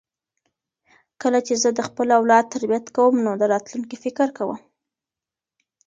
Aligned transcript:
کله 1.21 1.39
چې 1.47 1.53
زه 1.63 1.69
د 1.73 1.79
خپل 1.89 2.07
اولاد 2.19 2.45
تربیت 2.55 2.85
کوم 2.95 3.13
نو 3.25 3.31
د 3.41 3.43
راتلونکي 3.53 3.95
فکر 4.03 4.27
کوم. 4.37 4.59